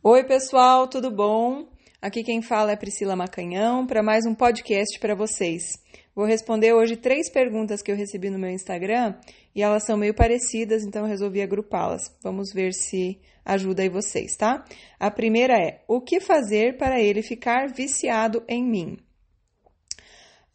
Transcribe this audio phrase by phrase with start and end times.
[0.00, 1.66] Oi, pessoal, tudo bom?
[2.00, 5.64] Aqui quem fala é Priscila Macanhão para mais um podcast para vocês.
[6.14, 9.16] Vou responder hoje três perguntas que eu recebi no meu Instagram
[9.56, 12.16] e elas são meio parecidas, então eu resolvi agrupá-las.
[12.22, 14.64] Vamos ver se ajuda aí vocês, tá?
[15.00, 18.98] A primeira é: o que fazer para ele ficar viciado em mim?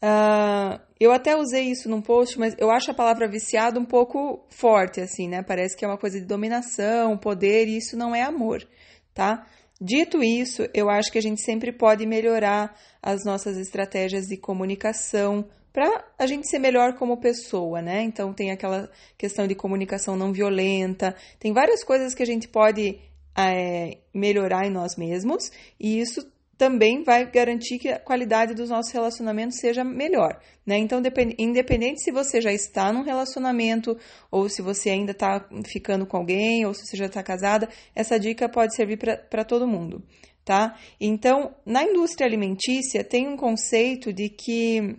[0.04, 4.46] Uh, eu até usei isso num post, mas eu acho a palavra viciado um pouco
[4.50, 5.42] forte, assim, né?
[5.42, 8.66] Parece que é uma coisa de dominação, poder, e isso não é amor,
[9.14, 9.46] tá?
[9.82, 15.46] Dito isso, eu acho que a gente sempre pode melhorar as nossas estratégias de comunicação
[15.74, 18.04] para a gente ser melhor como pessoa, né?
[18.04, 23.00] Então tem aquela questão de comunicação não violenta, tem várias coisas que a gente pode
[23.36, 26.32] é, melhorar em nós mesmos, e isso
[26.64, 30.78] também vai garantir que a qualidade dos nossos relacionamentos seja melhor, né?
[30.78, 31.02] Então,
[31.38, 33.98] independente se você já está num relacionamento
[34.32, 38.18] ou se você ainda está ficando com alguém ou se você já está casada, essa
[38.18, 38.98] dica pode servir
[39.30, 40.02] para todo mundo,
[40.46, 40.80] tá?
[41.02, 44.96] Então, na indústria alimentícia tem um conceito de que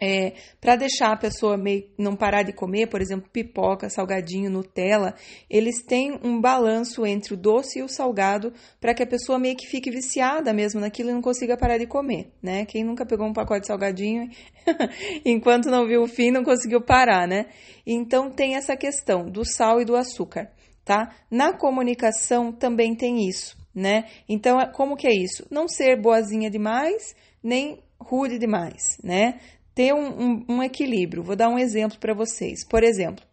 [0.00, 5.14] é, para deixar a pessoa meio não parar de comer, por exemplo, pipoca, salgadinho, Nutella,
[5.50, 9.56] eles têm um balanço entre o doce e o salgado para que a pessoa meio
[9.56, 12.64] que fique viciada mesmo naquilo e não consiga parar de comer, né?
[12.64, 14.28] Quem nunca pegou um pacote de salgadinho
[15.24, 17.46] enquanto não viu o fim não conseguiu parar, né?
[17.84, 20.50] Então tem essa questão do sal e do açúcar,
[20.84, 21.12] tá?
[21.30, 24.04] Na comunicação também tem isso, né?
[24.28, 25.44] Então como que é isso?
[25.50, 29.40] Não ser boazinha demais, nem rude demais, né?
[29.78, 31.22] Ter um, um, um equilíbrio.
[31.22, 32.66] Vou dar um exemplo para vocês.
[32.66, 33.24] Por exemplo,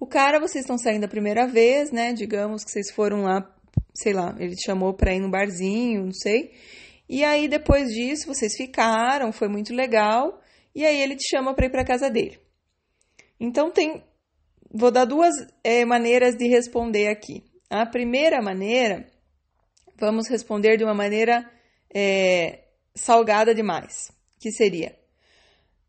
[0.00, 2.12] o cara, vocês estão saindo a primeira vez, né?
[2.12, 3.48] Digamos que vocês foram lá,
[3.94, 6.50] sei lá, ele te chamou para ir no barzinho, não sei.
[7.08, 10.40] E aí depois disso vocês ficaram, foi muito legal.
[10.74, 12.40] E aí ele te chama para ir para casa dele.
[13.38, 14.02] Então tem,
[14.74, 17.44] vou dar duas é, maneiras de responder aqui.
[17.70, 19.06] A primeira maneira,
[19.96, 21.48] vamos responder de uma maneira
[21.94, 25.00] é, salgada demais, que seria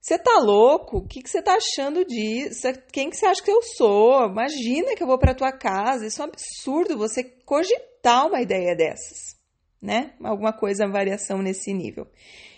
[0.04, 0.98] você tá louco?
[0.98, 2.68] O que, que você tá achando disso?
[2.92, 4.26] Quem que você acha que eu sou?
[4.26, 6.06] Imagina que eu vou para tua casa.
[6.06, 9.38] Isso é um absurdo você cogitar uma ideia dessas,
[9.82, 10.14] né?
[10.22, 12.06] Alguma coisa, variação nesse nível.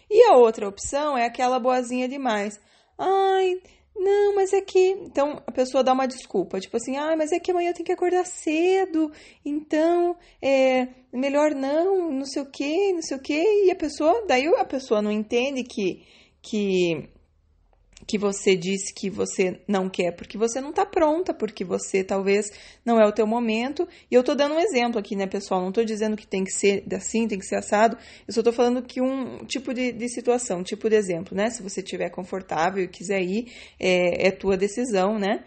[0.09, 2.59] E a outra opção é aquela boazinha demais.
[2.97, 3.62] Ai,
[3.95, 4.79] não, mas é que.
[5.03, 7.85] Então a pessoa dá uma desculpa, tipo assim, ai, mas é que amanhã eu tenho
[7.85, 9.12] que acordar cedo,
[9.45, 13.39] então é melhor não, não sei o que, não sei o que.
[13.67, 16.03] E a pessoa, daí a pessoa não entende que.
[16.41, 17.13] que
[18.07, 22.51] que você disse que você não quer, porque você não está pronta, porque você talvez
[22.85, 23.88] não é o teu momento.
[24.11, 25.61] E eu estou dando um exemplo aqui, né, pessoal?
[25.61, 27.97] Não estou dizendo que tem que ser assim, tem que ser assado.
[28.28, 31.50] Eu só estou falando que um tipo de, de, situação, tipo de exemplo, né?
[31.50, 35.44] Se você estiver confortável e quiser ir, é, é tua decisão, né?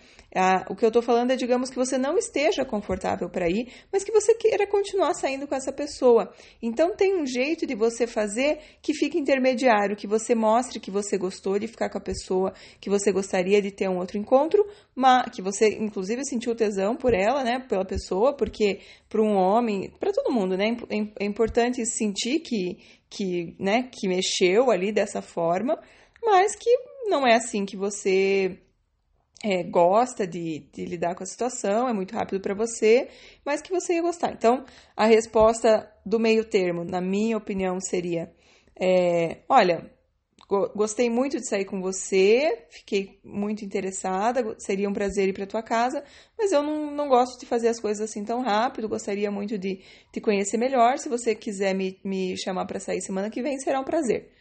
[0.68, 4.04] O que eu estou falando é, digamos, que você não esteja confortável para ir, mas
[4.04, 6.32] que você queira continuar saindo com essa pessoa.
[6.62, 11.16] Então, tem um jeito de você fazer que fique intermediário, que você mostre que você
[11.16, 12.37] gostou de ficar com a pessoa,
[12.80, 17.14] que você gostaria de ter um outro encontro, mas que você, inclusive, sentiu tesão por
[17.14, 21.84] ela, né, pela pessoa, porque para um homem, para todo mundo, né, é, é importante
[21.86, 22.78] sentir que,
[23.08, 25.78] que, né, que mexeu ali dessa forma,
[26.22, 26.70] mas que
[27.08, 28.58] não é assim que você
[29.44, 33.08] é, gosta de, de, lidar com a situação, é muito rápido para você,
[33.44, 34.32] mas que você ia gostar.
[34.32, 34.64] Então,
[34.96, 38.32] a resposta do meio termo, na minha opinião, seria:
[38.78, 39.90] é, olha,
[40.48, 45.62] gostei muito de sair com você, fiquei muito interessada, seria um prazer ir para tua
[45.62, 46.02] casa,
[46.38, 49.80] mas eu não, não gosto de fazer as coisas assim tão rápido, gostaria muito de
[50.10, 50.96] te conhecer melhor.
[50.98, 54.32] Se você quiser me, me chamar para sair semana que vem, será um prazer.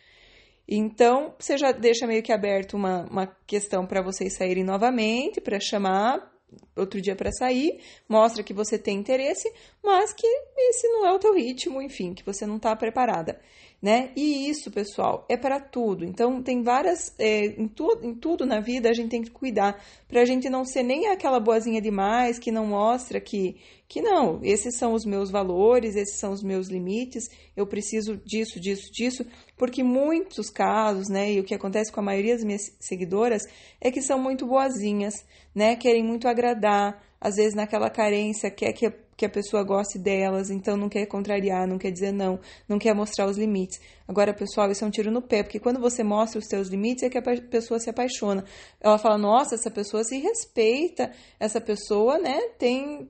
[0.66, 5.59] Então, você já deixa meio que aberto uma, uma questão para vocês saírem novamente, para
[5.59, 6.34] chamar
[6.75, 9.51] outro dia para sair, mostra que você tem interesse,
[9.84, 10.25] mas que
[10.57, 13.38] esse não é o teu ritmo, enfim, que você não está preparada
[13.81, 14.11] né?
[14.15, 16.03] E isso, pessoal, é para tudo.
[16.03, 17.13] Então, tem várias.
[17.19, 20.49] É, em, tu, em tudo na vida a gente tem que cuidar para a gente
[20.49, 23.55] não ser nem aquela boazinha demais que não mostra que,
[23.88, 27.25] que não, esses são os meus valores, esses são os meus limites,
[27.56, 29.25] eu preciso disso, disso, disso,
[29.56, 31.33] porque muitos casos, né?
[31.33, 33.44] E o que acontece com a maioria das minhas seguidoras
[33.80, 35.13] é que são muito boazinhas,
[35.53, 35.75] né?
[35.75, 40.78] Querem muito agradar, às vezes naquela carência, quer que que a pessoa goste delas, então
[40.78, 43.81] não quer contrariar, não quer dizer não, não quer mostrar os limites.
[44.08, 47.04] Agora, pessoal, isso é um tiro no pé, porque quando você mostra os seus limites
[47.04, 48.46] é que a pessoa se apaixona.
[48.80, 53.10] Ela fala: "Nossa, essa pessoa se respeita, essa pessoa, né, tem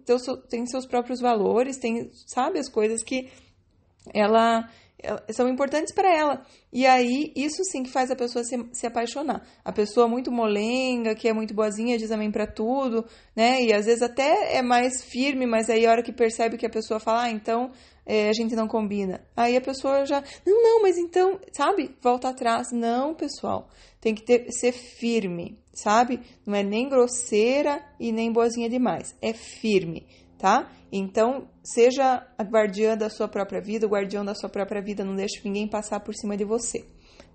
[0.50, 3.30] tem seus próprios valores, tem, sabe, as coisas que
[4.14, 4.70] ela
[5.30, 6.46] são importantes para ela.
[6.74, 9.46] E aí, isso sim que faz a pessoa se, se apaixonar.
[9.64, 13.06] A pessoa muito molenga, que é muito boazinha, diz amém para tudo,
[13.36, 13.62] né?
[13.64, 16.70] E às vezes até é mais firme, mas aí a hora que percebe que a
[16.70, 17.72] pessoa fala, ah, então
[18.06, 19.22] é, a gente não combina.
[19.36, 21.96] Aí a pessoa já, não, não, mas então, sabe?
[22.02, 22.72] Volta atrás.
[22.72, 23.70] Não, pessoal.
[24.02, 26.22] Tem que ter, ser firme, sabe?
[26.46, 29.16] Não é nem grosseira e nem boazinha demais.
[29.22, 30.08] É firme,
[30.40, 30.72] tá?
[30.92, 35.16] Então, seja a guardiã da sua própria vida, o guardião da sua própria vida, não
[35.16, 36.86] deixe ninguém passar por cima de você,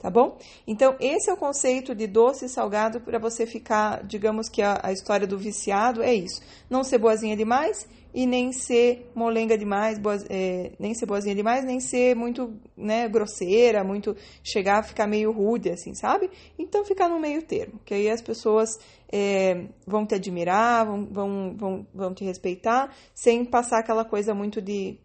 [0.02, 0.36] tá bom?
[0.66, 4.80] Então, esse é o conceito de doce e salgado para você ficar, digamos que a,
[4.82, 6.42] a história do viciado é isso.
[6.68, 11.78] Não ser boazinha demais e nem ser molenga demais, é, nem ser boazinha demais, nem
[11.78, 16.28] ser muito né, grosseira, muito chegar a ficar meio rude, assim, sabe?
[16.58, 21.56] Então ficar no meio termo, que aí as pessoas é, vão te admirar, vão, vão,
[21.56, 24.98] vão, vão te respeitar, sem passar aquela coisa muito de,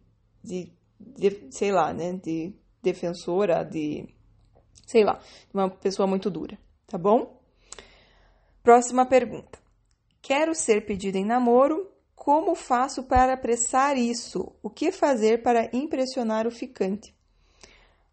[0.43, 2.51] de, de sei lá, né, de
[2.81, 4.07] defensora, de,
[4.85, 5.19] sei lá,
[5.53, 7.41] uma pessoa muito dura, tá bom?
[8.63, 9.59] Próxima pergunta.
[10.21, 14.53] Quero ser pedida em namoro como faço para apressar isso?
[14.61, 17.15] O que fazer para impressionar o ficante?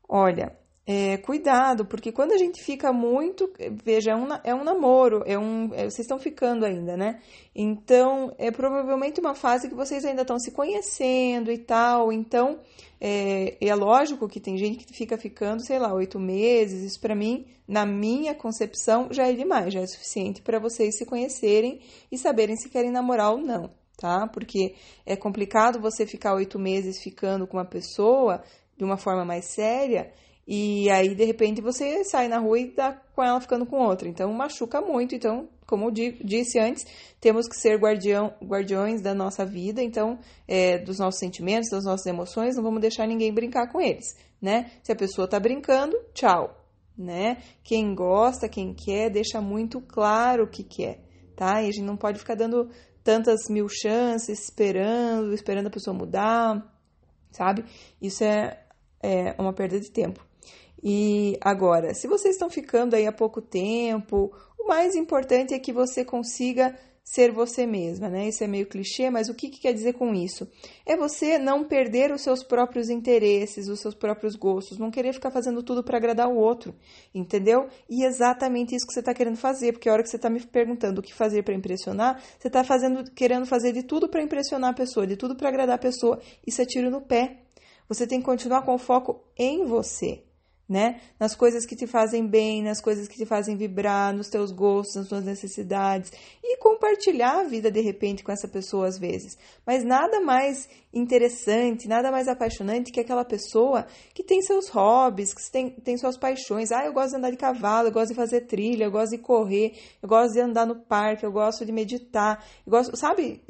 [0.08, 3.50] Olha, é, cuidado, porque quando a gente fica muito.
[3.82, 7.22] Veja, é um, é um namoro, é um, é, vocês estão ficando ainda, né?
[7.54, 12.12] Então, é provavelmente uma fase que vocês ainda estão se conhecendo e tal.
[12.12, 12.58] Então,
[13.00, 16.82] é, é lógico que tem gente que fica ficando, sei lá, oito meses.
[16.82, 21.06] Isso, para mim, na minha concepção, já é demais, já é suficiente para vocês se
[21.06, 21.80] conhecerem
[22.12, 24.26] e saberem se querem namorar ou não tá?
[24.26, 24.74] Porque
[25.06, 28.42] é complicado você ficar oito meses ficando com uma pessoa
[28.76, 30.12] de uma forma mais séria
[30.46, 34.08] e aí de repente você sai na rua e tá com ela ficando com outra.
[34.08, 35.14] Então machuca muito.
[35.14, 36.84] Então, como eu disse antes,
[37.20, 42.06] temos que ser guardião, guardiões da nossa vida, então é, dos nossos sentimentos, das nossas
[42.06, 42.56] emoções.
[42.56, 44.70] Não vamos deixar ninguém brincar com eles, né?
[44.82, 46.54] Se a pessoa tá brincando, tchau,
[46.96, 47.38] né?
[47.62, 51.00] Quem gosta, quem quer, deixa muito claro o que quer,
[51.34, 51.62] tá?
[51.62, 52.68] E a gente não pode ficar dando
[53.02, 56.70] tantas mil chances, esperando, esperando a pessoa mudar,
[57.30, 57.64] sabe?
[58.00, 58.62] Isso é,
[59.02, 60.24] é uma perda de tempo.
[60.86, 65.72] E agora, se vocês estão ficando aí há pouco tempo, o mais importante é que
[65.72, 68.28] você consiga ser você mesma, né?
[68.28, 70.46] Isso é meio clichê, mas o que, que, quer dizer com isso?
[70.84, 75.30] É você não perder os seus próprios interesses, os seus próprios gostos, não querer ficar
[75.30, 76.74] fazendo tudo para agradar o outro,
[77.14, 77.66] entendeu?
[77.88, 80.28] E é exatamente isso que você está querendo fazer, porque a hora que você está
[80.28, 84.22] me perguntando o que fazer para impressionar, você está fazendo, querendo fazer de tudo para
[84.22, 86.20] impressionar a pessoa, de tudo para agradar a pessoa.
[86.46, 87.40] Isso é tiro no pé.
[87.88, 90.24] Você tem que continuar com o foco em você
[90.68, 91.00] né?
[91.20, 94.96] Nas coisas que te fazem bem, nas coisas que te fazem vibrar, nos teus gostos,
[94.96, 96.10] nas tuas necessidades
[96.42, 99.36] e compartilhar a vida de repente com essa pessoa às vezes.
[99.66, 105.50] Mas nada mais interessante, nada mais apaixonante que aquela pessoa que tem seus hobbies, que
[105.50, 106.72] tem, tem suas paixões.
[106.72, 109.18] Ah, eu gosto de andar de cavalo, eu gosto de fazer trilha, eu gosto de
[109.18, 113.42] correr, eu gosto de andar no parque, eu gosto de meditar, eu gosto, sabe?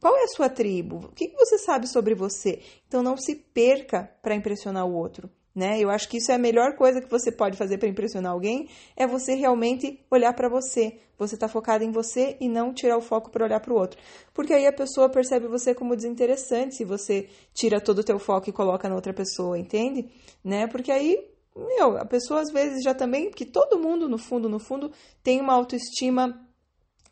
[0.00, 0.96] Qual é a sua tribo?
[0.96, 2.60] O que você sabe sobre você?
[2.86, 5.80] Então não se perca para impressionar o outro né?
[5.80, 8.68] Eu acho que isso é a melhor coisa que você pode fazer para impressionar alguém,
[8.94, 10.98] é você realmente olhar para você.
[11.18, 13.98] Você está focado em você e não tirar o foco para olhar para o outro.
[14.34, 18.50] Porque aí a pessoa percebe você como desinteressante se você tira todo o teu foco
[18.50, 20.10] e coloca na outra pessoa, entende?
[20.44, 20.66] Né?
[20.66, 21.18] Porque aí,
[21.56, 24.92] meu, a pessoa às vezes já também, que todo mundo no fundo, no fundo,
[25.22, 26.38] tem uma autoestima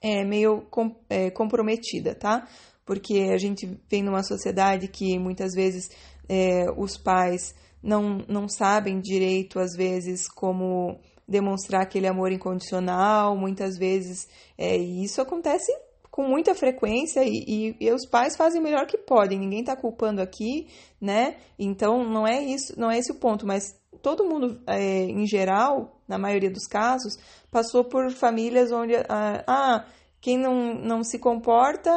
[0.02, 2.46] é, meio com, é, comprometida, tá?
[2.84, 5.88] Porque a gente vem numa sociedade que muitas vezes
[6.28, 10.98] é, os pais não, não sabem direito, às vezes, como
[11.28, 14.26] demonstrar aquele amor incondicional, muitas vezes,
[14.56, 15.70] é, e isso acontece
[16.10, 19.74] com muita frequência e, e, e, os pais fazem o melhor que podem, ninguém está
[19.74, 20.68] culpando aqui,
[21.00, 21.36] né?
[21.58, 26.00] Então não é isso, não é esse o ponto, mas todo mundo, é, em geral,
[26.06, 27.18] na maioria dos casos,
[27.50, 29.84] passou por famílias onde ah, ah
[30.20, 31.90] quem não, não se comporta,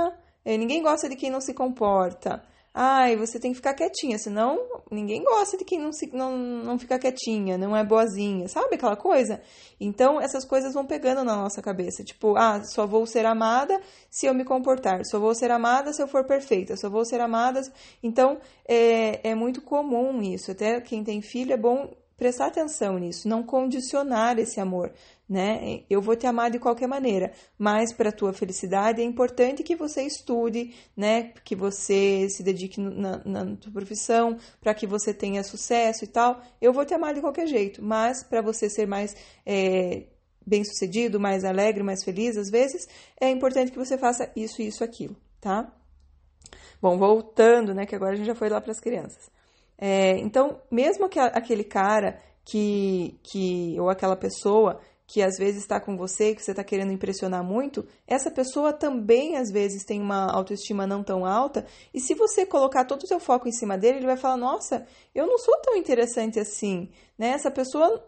[0.44, 2.42] é, ninguém gosta de quem não se comporta
[2.80, 4.60] ai, você tem que ficar quietinha, senão
[4.92, 8.96] ninguém gosta de quem não, se, não, não fica quietinha, não é boazinha, sabe aquela
[8.96, 9.42] coisa?
[9.80, 13.82] Então, essas coisas vão pegando na nossa cabeça, tipo, ah, só vou ser amada
[14.12, 17.20] se eu me comportar, só vou ser amada se eu for perfeita, só vou ser
[17.20, 17.62] amada.
[18.04, 23.28] Então, é, é muito comum isso, até quem tem filho é bom prestar atenção nisso,
[23.28, 24.92] não condicionar esse amor,
[25.30, 25.82] né?
[25.88, 29.76] Eu vou te amar de qualquer maneira, mas para a tua felicidade é importante que
[29.76, 31.32] você estude, né?
[31.44, 36.42] Que você se dedique na, na tua profissão, para que você tenha sucesso e tal.
[36.60, 40.08] Eu vou te amar de qualquer jeito, mas para você ser mais é,
[40.46, 42.88] bem sucedido, mais alegre, mais feliz, às vezes
[43.22, 45.72] é importante que você faça isso, isso, aquilo, tá?
[46.82, 47.86] Bom, voltando, né?
[47.86, 49.37] Que agora a gente já foi lá para as crianças.
[49.78, 55.80] É, então, mesmo que aquele cara que, que ou aquela pessoa que às vezes está
[55.80, 60.30] com você, que você está querendo impressionar muito, essa pessoa também às vezes tem uma
[60.30, 64.00] autoestima não tão alta, e se você colocar todo o seu foco em cima dele,
[64.00, 67.30] ele vai falar: "Nossa, eu não sou tão interessante assim", né?
[67.30, 68.04] Essa pessoa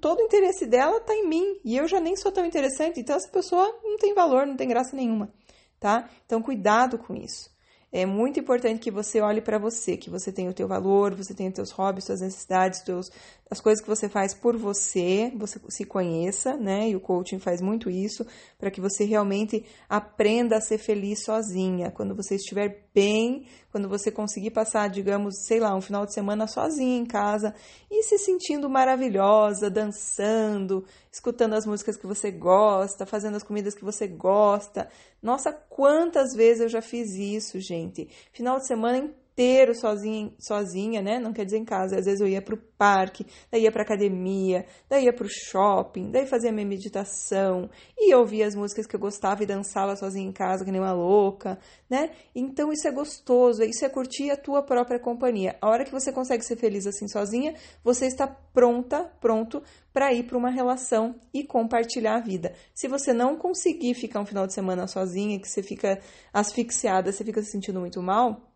[0.00, 3.16] todo o interesse dela está em mim, e eu já nem sou tão interessante, então
[3.16, 5.32] essa pessoa não tem valor, não tem graça nenhuma,
[5.78, 6.08] tá?
[6.26, 7.55] Então cuidado com isso.
[7.98, 11.32] É muito importante que você olhe para você, que você tenha o teu valor, você
[11.32, 13.10] tenha os teus hobbies, suas necessidades, teus,
[13.50, 16.90] as coisas que você faz por você, você se conheça, né?
[16.90, 18.26] E o coaching faz muito isso
[18.58, 21.90] para que você realmente aprenda a ser feliz sozinha.
[21.90, 23.46] Quando você estiver bem,
[23.76, 27.54] quando você conseguir passar, digamos, sei lá, um final de semana sozinha em casa
[27.90, 33.84] e se sentindo maravilhosa, dançando, escutando as músicas que você gosta, fazendo as comidas que
[33.84, 34.88] você gosta.
[35.22, 38.08] Nossa, quantas vezes eu já fiz isso, gente?
[38.32, 38.96] Final de semana
[39.36, 41.18] inteiro sozinha, sozinha, né?
[41.18, 41.98] Não quer dizer em casa.
[41.98, 45.28] Às vezes eu ia para o parque, daí ia para academia, daí ia para o
[45.28, 50.26] shopping, daí fazia minha meditação e ouvia as músicas que eu gostava e dançava sozinha
[50.26, 52.10] em casa, que nem uma louca, né?
[52.34, 55.56] Então isso é gostoso, isso é curtir a tua própria companhia.
[55.60, 59.62] A hora que você consegue ser feliz assim sozinha, você está pronta, pronto
[59.92, 62.54] para ir para uma relação e compartilhar a vida.
[62.74, 66.00] Se você não conseguir ficar um final de semana sozinha, que você fica
[66.32, 68.55] asfixiada, você fica se sentindo muito mal,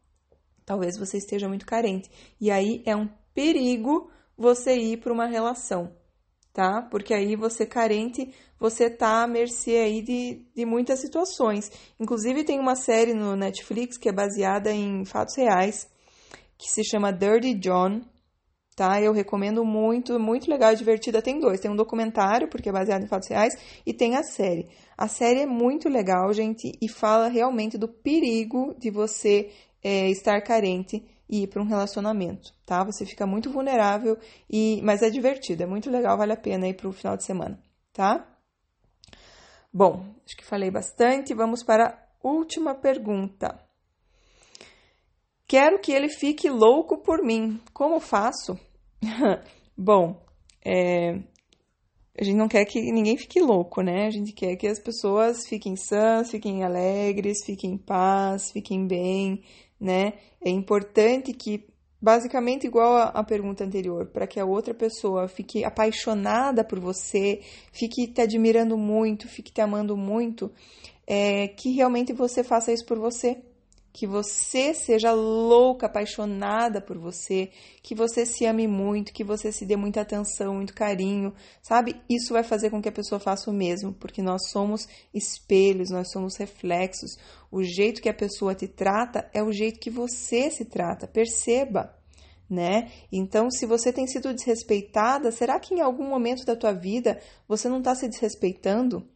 [0.70, 2.08] Talvez você esteja muito carente.
[2.40, 4.08] E aí é um perigo
[4.38, 5.90] você ir para uma relação,
[6.52, 6.80] tá?
[6.88, 11.72] Porque aí você carente, você tá à mercê aí de, de muitas situações.
[11.98, 15.88] Inclusive tem uma série no Netflix que é baseada em fatos reais,
[16.56, 18.02] que se chama Dirty John,
[18.76, 19.02] tá?
[19.02, 21.20] Eu recomendo muito, muito legal, divertida.
[21.20, 24.68] Tem dois, tem um documentário, porque é baseado em fatos reais, e tem a série.
[24.96, 29.50] A série é muito legal, gente, e fala realmente do perigo de você
[29.82, 32.82] é, estar carente e ir para um relacionamento, tá?
[32.84, 34.18] Você fica muito vulnerável
[34.48, 37.24] e, mas é divertido, é muito legal, vale a pena ir para o final de
[37.24, 37.58] semana,
[37.92, 38.26] tá?
[39.72, 41.32] Bom, acho que falei bastante.
[41.32, 43.56] Vamos para a última pergunta.
[45.46, 47.60] Quero que ele fique louco por mim.
[47.72, 48.58] Como faço?
[49.78, 50.20] Bom,
[50.64, 51.20] é,
[52.18, 54.06] a gente não quer que ninguém fique louco, né?
[54.06, 59.42] A gente quer que as pessoas fiquem sãs, fiquem alegres, fiquem em paz, fiquem bem,
[59.80, 60.14] né?
[60.44, 61.66] É importante que,
[62.00, 67.40] basicamente, igual a pergunta anterior, para que a outra pessoa fique apaixonada por você,
[67.72, 70.52] fique te admirando muito, fique te amando muito,
[71.06, 73.42] é, que realmente você faça isso por você
[73.92, 77.50] que você seja louca, apaixonada por você,
[77.82, 82.00] que você se ame muito, que você se dê muita atenção, muito carinho, sabe?
[82.08, 86.10] Isso vai fazer com que a pessoa faça o mesmo, porque nós somos espelhos, nós
[86.12, 87.16] somos reflexos.
[87.50, 91.96] O jeito que a pessoa te trata é o jeito que você se trata, perceba.
[92.48, 92.90] Né?
[93.12, 97.68] Então, se você tem sido desrespeitada, será que em algum momento da tua vida você
[97.68, 99.08] não está se desrespeitando?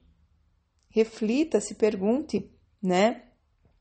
[0.88, 2.48] Reflita, se pergunte,
[2.80, 3.24] né?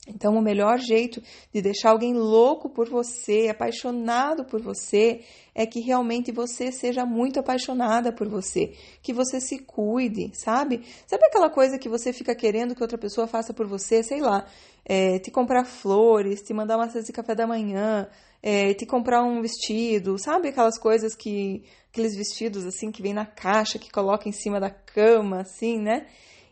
[0.05, 5.21] Então, o melhor jeito de deixar alguém louco por você, apaixonado por você,
[5.55, 10.81] é que realmente você seja muito apaixonada por você, que você se cuide, sabe?
[11.07, 14.45] Sabe aquela coisa que você fica querendo que outra pessoa faça por você, sei lá,
[14.83, 18.09] é, te comprar flores, te mandar uma cesta de café da manhã,
[18.41, 23.25] é, te comprar um vestido, sabe aquelas coisas que, aqueles vestidos assim que vem na
[23.25, 26.07] caixa, que coloca em cima da cama, assim, né?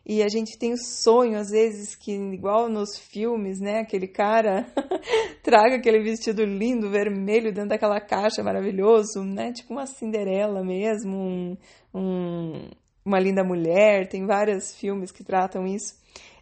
[0.05, 3.79] E a gente tem o sonho, às vezes, que, igual nos filmes, né?
[3.79, 4.65] Aquele cara
[5.43, 9.53] traga aquele vestido lindo, vermelho, dentro daquela caixa maravilhoso, né?
[9.53, 11.57] Tipo uma Cinderela mesmo, um,
[11.93, 12.69] um,
[13.05, 14.07] uma linda mulher.
[14.07, 15.95] Tem vários filmes que tratam isso.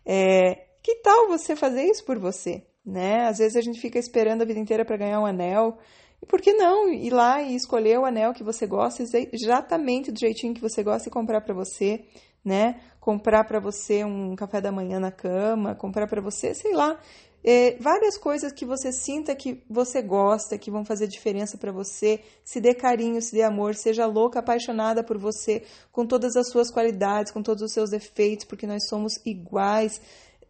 [0.06, 2.64] É, que tal você fazer isso por você?
[2.86, 3.28] Né?
[3.28, 5.78] Às vezes a gente fica esperando a vida inteira para ganhar um anel.
[6.22, 10.20] E por que não ir lá e escolher o anel que você gosta, exatamente do
[10.20, 12.06] jeitinho que você gosta e comprar para você?
[12.44, 12.80] Né?
[13.00, 17.00] Comprar para você um café da manhã na cama, comprar para você, sei lá,
[17.44, 22.20] é, várias coisas que você sinta que você gosta, que vão fazer diferença para você.
[22.44, 26.70] Se dê carinho, se dê amor, seja louca, apaixonada por você, com todas as suas
[26.70, 30.02] qualidades, com todos os seus defeitos, porque nós somos iguais.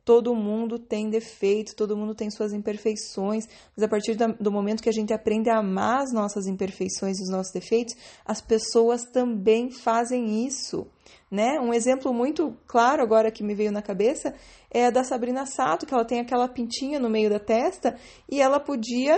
[0.03, 4.89] Todo mundo tem defeitos, todo mundo tem suas imperfeições, mas a partir do momento que
[4.89, 9.69] a gente aprende a amar as nossas imperfeições e os nossos defeitos, as pessoas também
[9.69, 10.87] fazem isso.
[11.31, 11.59] Né?
[11.59, 14.33] Um exemplo muito claro agora que me veio na cabeça
[14.71, 17.95] é a da Sabrina Sato, que ela tem aquela pintinha no meio da testa
[18.27, 19.15] e ela podia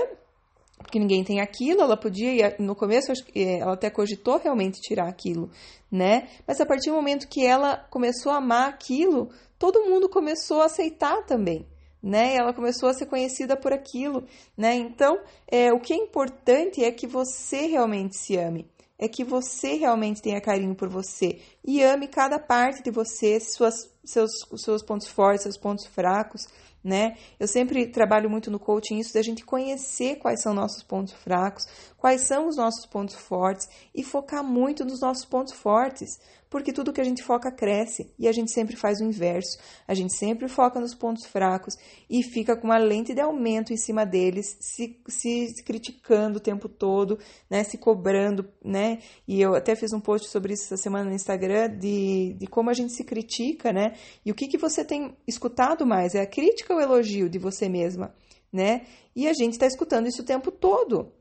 [0.82, 5.50] porque ninguém tem aquilo, ela podia, no começo é, ela até cogitou realmente tirar aquilo,
[5.92, 6.28] né?
[6.48, 10.66] Mas a partir do momento que ela começou a amar aquilo, todo mundo começou a
[10.66, 11.68] aceitar também,
[12.02, 12.36] né?
[12.36, 14.26] Ela começou a ser conhecida por aquilo,
[14.58, 14.76] né?
[14.76, 18.68] Então, é, o que é importante é que você realmente se ame,
[19.02, 23.92] é que você realmente tenha carinho por você e ame cada parte de você, suas,
[24.06, 26.48] seus, seus pontos fortes, seus pontos fracos,
[26.84, 27.18] né?
[27.40, 31.68] Eu sempre trabalho muito no coaching isso da gente conhecer quais são nossos pontos fracos,
[32.02, 36.92] quais são os nossos pontos fortes e focar muito nos nossos pontos fortes, porque tudo
[36.92, 39.60] que a gente foca cresce e a gente sempre faz o inverso.
[39.88, 41.76] A gente sempre foca nos pontos fracos
[42.10, 46.68] e fica com uma lente de aumento em cima deles, se, se criticando o tempo
[46.68, 47.64] todo, né?
[47.64, 48.98] Se cobrando, né?
[49.28, 52.72] E eu até fiz um post sobre isso essa semana no Instagram de, de como
[52.72, 53.94] a gente se critica, né?
[54.26, 56.16] E o que, que você tem escutado mais?
[56.16, 58.12] É a crítica ou o elogio de você mesma,
[58.52, 58.88] né?
[59.16, 61.21] E a gente está escutando isso o tempo todo.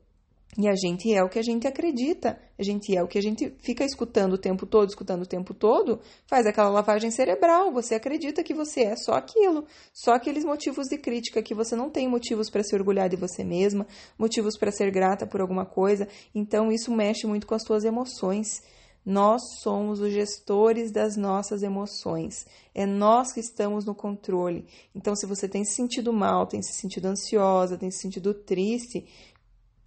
[0.59, 3.23] E a gente é o que a gente acredita, a gente é o que a
[3.23, 7.73] gente fica escutando o tempo todo, escutando o tempo todo, faz aquela lavagem cerebral.
[7.73, 9.65] Você acredita que você é só aquilo,
[9.95, 13.45] só aqueles motivos de crítica, que você não tem motivos para se orgulhar de você
[13.45, 13.87] mesma,
[14.19, 16.09] motivos para ser grata por alguma coisa.
[16.35, 18.61] Então isso mexe muito com as suas emoções.
[19.05, 22.47] Nós somos os gestores das nossas emoções.
[22.75, 24.67] É nós que estamos no controle.
[24.95, 29.07] Então, se você tem se sentido mal, tem se sentido ansiosa, tem se sentido triste,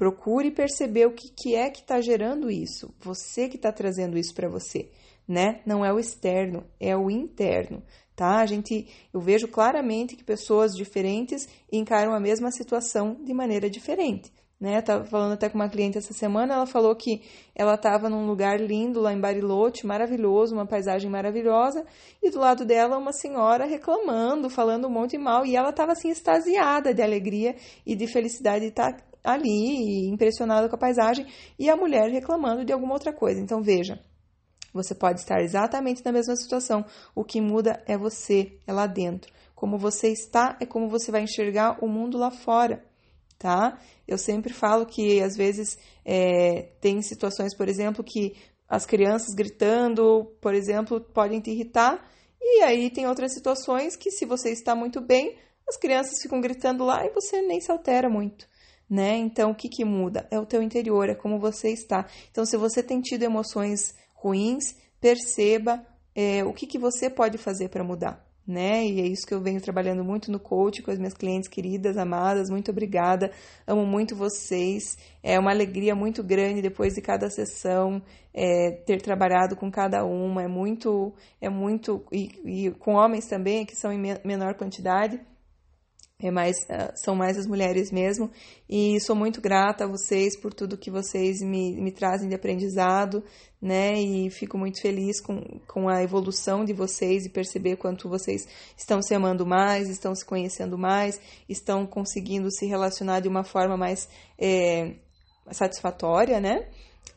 [0.03, 2.93] Procure perceber o que, que é que está gerando isso.
[2.99, 4.89] Você que está trazendo isso para você,
[5.25, 5.61] né?
[5.65, 7.81] Não é o externo, é o interno,
[8.13, 8.41] tá?
[8.41, 14.29] A gente, eu vejo claramente que pessoas diferentes encaram a mesma situação de maneira diferente.
[14.59, 17.21] Né, tava falando até com uma cliente essa semana, ela falou que
[17.53, 21.85] ela estava num lugar lindo lá em Bariloche, maravilhoso, uma paisagem maravilhosa,
[22.21, 25.91] e do lado dela uma senhora reclamando, falando um monte de mal, e ela estava
[25.93, 27.55] assim extasiada de alegria
[27.85, 31.25] e de felicidade de estar tá ali, impressionado com a paisagem,
[31.57, 33.39] e a mulher reclamando de alguma outra coisa.
[33.39, 33.99] Então veja,
[34.73, 36.83] você pode estar exatamente na mesma situação.
[37.15, 39.31] O que muda é você, é lá dentro.
[39.55, 42.83] Como você está é como você vai enxergar o mundo lá fora,
[43.37, 43.79] tá?
[44.05, 48.35] Eu sempre falo que às vezes é, tem situações, por exemplo, que
[48.67, 52.03] as crianças gritando, por exemplo, podem te irritar.
[52.41, 55.37] E aí tem outras situações que, se você está muito bem,
[55.69, 58.51] as crianças ficam gritando lá e você nem se altera muito
[58.89, 59.17] né?
[59.17, 60.27] Então, o que, que muda?
[60.29, 62.05] É o teu interior, é como você está.
[62.31, 67.69] Então, se você tem tido emoções ruins, perceba é, o que, que você pode fazer
[67.69, 68.85] para mudar, né?
[68.85, 71.97] E é isso que eu venho trabalhando muito no coach com as minhas clientes queridas,
[71.97, 72.49] amadas.
[72.49, 73.31] Muito obrigada,
[73.65, 74.97] amo muito vocês.
[75.21, 78.01] É uma alegria muito grande depois de cada sessão
[78.33, 80.43] é, ter trabalhado com cada uma.
[80.43, 85.19] É muito, é muito e, e com homens também que são em menor quantidade
[86.27, 88.31] é mais, é, são mais as mulheres mesmo.
[88.69, 93.23] E sou muito grata a vocês por tudo que vocês me, me trazem de aprendizado,
[93.61, 93.99] né?
[93.99, 99.01] E fico muito feliz com, com a evolução de vocês e perceber quanto vocês estão
[99.01, 104.07] se amando mais, estão se conhecendo mais, estão conseguindo se relacionar de uma forma mais
[104.39, 104.95] é,
[105.51, 106.67] satisfatória, né?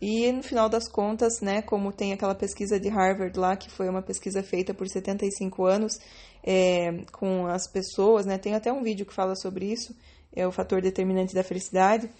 [0.00, 3.88] E no final das contas, né, como tem aquela pesquisa de Harvard lá, que foi
[3.88, 5.98] uma pesquisa feita por 75 anos
[6.44, 9.96] é, com as pessoas, né, tem até um vídeo que fala sobre isso,
[10.34, 12.10] é o fator determinante da felicidade,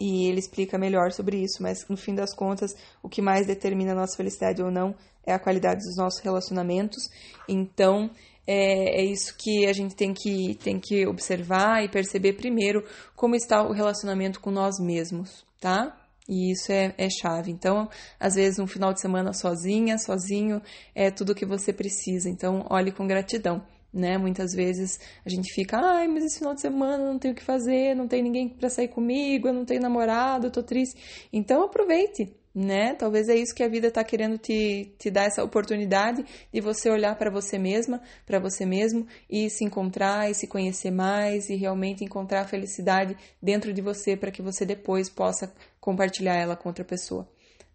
[0.00, 3.92] e ele explica melhor sobre isso, mas no fim das contas, o que mais determina
[3.92, 7.08] a nossa felicidade ou não é a qualidade dos nossos relacionamentos.
[7.48, 8.10] Então,
[8.44, 13.36] é, é, isso que a gente tem que, tem que observar e perceber primeiro como
[13.36, 15.96] está o relacionamento com nós mesmos, tá?
[16.28, 17.50] E isso é, é chave.
[17.50, 20.62] Então, às vezes, um final de semana sozinha, sozinho,
[20.94, 22.28] é tudo o que você precisa.
[22.28, 23.62] Então, olhe com gratidão.
[23.92, 24.16] Né?
[24.16, 27.42] Muitas vezes a gente fica, ai, mas esse final de semana não tenho o que
[27.42, 31.28] fazer, não tem ninguém para sair comigo, eu não tenho namorado, eu tô triste.
[31.30, 32.94] Então aproveite, né?
[32.94, 36.90] Talvez é isso que a vida está querendo te, te dar essa oportunidade de você
[36.90, 41.56] olhar para você mesma, para você mesmo e se encontrar e se conhecer mais e
[41.56, 46.68] realmente encontrar a felicidade dentro de você para que você depois possa compartilhar ela com
[46.68, 47.28] outra pessoa.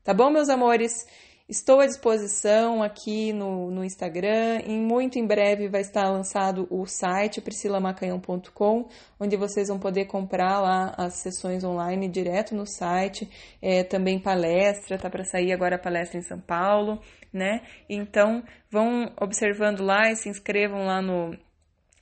[0.04, 1.06] Tá bom, meus amores?
[1.50, 4.60] Estou à disposição aqui no, no Instagram.
[4.66, 10.60] Em muito em breve vai estar lançado o site priscilamacanhão.com, onde vocês vão poder comprar
[10.60, 13.30] lá as sessões online direto no site.
[13.62, 17.62] É, também palestra, tá para sair agora a palestra em São Paulo, né?
[17.88, 21.34] Então vão observando lá e se inscrevam lá no,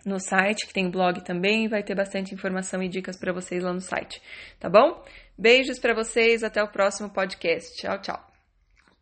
[0.04, 3.72] no site, que tem blog também, vai ter bastante informação e dicas para vocês lá
[3.72, 4.20] no site,
[4.60, 5.04] tá bom?
[5.38, 7.76] Beijos para vocês, até o próximo podcast.
[7.78, 8.35] Tchau, tchau.